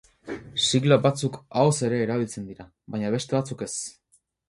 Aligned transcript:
Sigla 0.67 0.97
batzuk 1.03 1.37
ahoz 1.65 1.75
ere 1.89 2.01
erabiltzen 2.07 2.51
dira, 2.51 2.69
baina 2.97 3.15
beste 3.21 3.41
batzuk 3.41 3.67
ez. 3.71 3.73